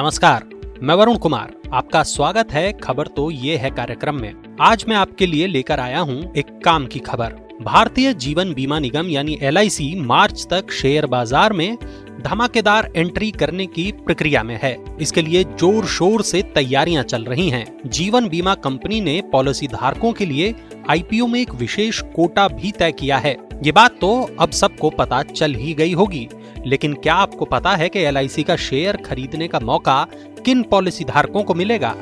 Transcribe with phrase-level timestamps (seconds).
[0.00, 0.44] नमस्कार,
[0.82, 5.26] मैं वरुण कुमार। आपका स्वागत है खबर तो ये है कार्यक्रम में। आज मैं आपके
[5.26, 10.46] लिए लेकर आया हूँ एक काम की खबर। भारतीय जीवन बीमा निगम यानी एलआईसी मार्च
[10.50, 11.76] तक शेयर बाज़ार में
[12.20, 17.48] धमाकेदार एंट्री करने की प्रक्रिया में है। इसके लिए ज़ोर शोर से तैयारियाँ चल रही
[17.50, 20.54] हैं। जीवन बीमा कंपनी ने पॉलिसी धारकों के लिए
[20.90, 25.22] आईपीओ में एक विशेष कोटा भी तय किया है। ये बात तो अब सबको पता
[25.24, 26.28] चल ही गई होगी।
[26.66, 30.06] लेकिन क्या आपको पता है कि LIC का शेयर खरीदने का मौका
[30.44, 31.94] किन पॉलिसी धारकों को मिलेगा?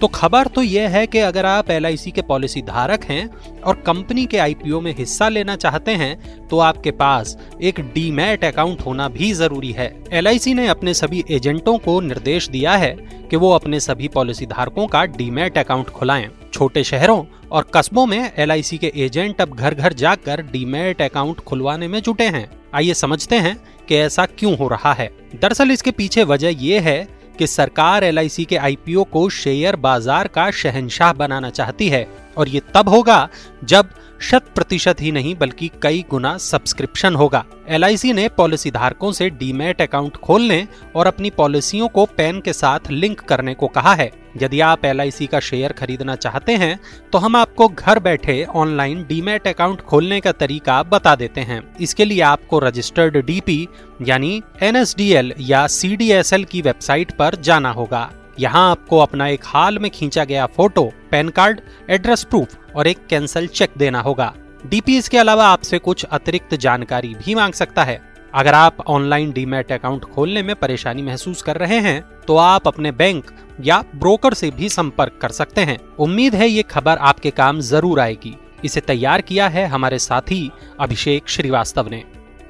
[0.00, 3.28] तो खबर तो यह है कि अगर आप LIC के पॉलिसी धारक हैं
[3.60, 8.80] और कंपनी के आईपीओ में हिस्सा लेना चाहते हैं तो आपके पास एक डीमैट अकाउंट
[8.80, 12.96] होना भी ज़रूरी है। LIC ने अपने सभी एजेंटों को निर्देश दिया है
[13.30, 17.22] कि वो अपने सभी पॉलिसी धारकों का डीमैट अकाउंट खुलाएँ। छोटे शहरों
[17.52, 22.24] और कस्बों में एलआईसी के एजेंट अब घर घर जाकर डीमेट अकाउंट खुलवाने में जुटे
[22.26, 23.54] हैं। आइए समझते हैं
[23.88, 25.08] कि ऐसा क्यों हो रहा है।
[25.42, 26.96] दरअसल इसके पीछे वजह ये है
[27.38, 32.62] कि सरकार एलआईसी के आईपीओ को शेयर बाज़ार का शहनशाह बनाना चाहती है और ये
[32.74, 33.28] तब होगा
[33.64, 39.28] जब शत प्रतिशत ही नहीं, बल्कि कई गुना सब्सक्रिप्शन होगा। LIC ने पॉलिसी धारकों से
[39.30, 40.66] डीमेट अकाउंट खोलने
[40.96, 44.10] और अपनी पॉलिसियों को पैन के साथ लिंक करने को कहा है।
[44.42, 46.78] यदि आप LIC का शेयर खरीदना चाहते हैं
[47.12, 52.04] तो हम आपको घर बैठे ऑनलाइन डीमेट अकाउंट खोलने का तरीका बता देते हैं। इसके
[52.04, 53.66] लिए आपको रजिस्टर्ड डीपी
[54.02, 59.90] यानी एनएसडीएल या सीडीएसएल की वेबसाइट पर जाना होगा। यहाँ आपको अपना एक हाल में
[59.90, 64.32] खींचा गया photo, PAN card, address proof और एक कैंसल चेक देना होगा।
[64.64, 68.00] डीपी इसके अलावा आपसे कुछ अतिरिक्त जानकारी भी मांग सकता है।
[68.34, 72.92] अगर आप ऑनलाइन डीमेट अकाउंट खोलने में परेशानी महसूस कर रहे हैं तो आप अपने
[72.92, 77.60] बैंक या ब्रोकर से भी संपर्क कर सकते हैं। उम्मीद है ये खबर आपके काम
[77.62, 80.50] ज़रूर आएगी। इसे तैयार किया है हमारे साथी
[80.80, 82.02] अभिषेक श्रीवास्तव ने।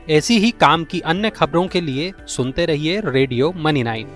[0.09, 4.09] ऐसी ही काम की अन्य खबरों के लिए सुनते रहिए रेडियो मनी नाइन।